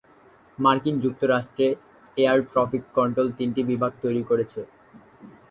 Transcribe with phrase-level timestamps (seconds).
[0.57, 1.67] মার্কিন যুক্তরাষ্ট্রে
[2.17, 4.59] air traffic control তিনটি বিভাগ তৈরি করেছে।